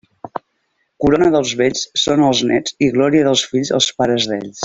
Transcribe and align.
Corona 1.05 1.27
dels 1.35 1.51
vells 1.59 1.83
són 2.05 2.25
els 2.29 2.41
néts 2.53 2.75
i 2.87 2.89
glòria 2.97 3.29
dels 3.29 3.45
fills 3.53 3.73
els 3.79 3.93
pares 4.01 4.29
d'ells. 4.33 4.57